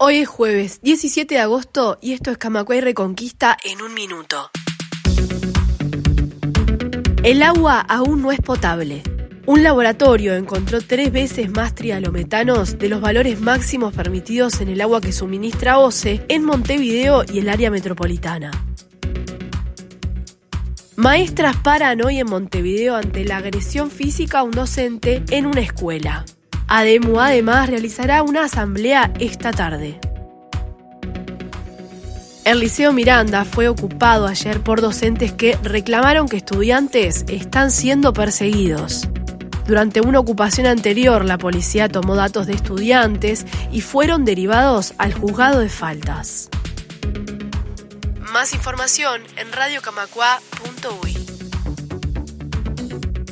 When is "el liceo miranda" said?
32.44-33.44